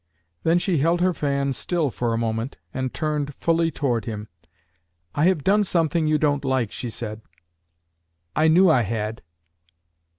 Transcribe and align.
Then 0.41 0.57
she 0.57 0.79
held 0.79 0.99
her 0.99 1.13
fan 1.13 1.53
still 1.53 1.91
for 1.91 2.11
a 2.11 2.17
moment, 2.17 2.57
and 2.73 2.91
turned 2.91 3.35
fully 3.35 3.69
toward 3.69 4.05
him. 4.05 4.29
"I 5.13 5.25
have 5.25 5.43
done 5.43 5.63
something 5.63 6.07
you 6.07 6.17
don't 6.17 6.43
like," 6.43 6.71
she 6.71 6.89
said. 6.89 7.21
"I 8.35 8.47
knew 8.47 8.67
I 8.67 8.81
had." 8.81 9.21